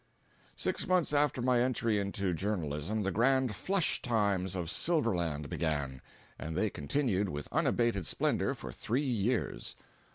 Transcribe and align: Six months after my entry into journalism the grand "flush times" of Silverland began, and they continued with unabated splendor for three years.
Six 0.55 0.87
months 0.87 1.13
after 1.13 1.43
my 1.43 1.59
entry 1.61 1.99
into 1.99 2.33
journalism 2.33 3.03
the 3.03 3.11
grand 3.11 3.55
"flush 3.55 4.01
times" 4.01 4.55
of 4.55 4.71
Silverland 4.71 5.47
began, 5.47 6.01
and 6.39 6.57
they 6.57 6.71
continued 6.71 7.29
with 7.29 7.47
unabated 7.51 8.07
splendor 8.07 8.55
for 8.55 8.71
three 8.71 9.01
years. 9.03 9.75